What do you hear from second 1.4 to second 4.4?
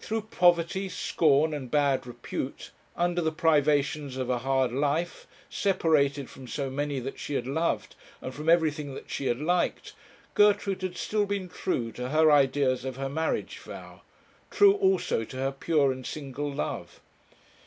and bad repute, under the privations of a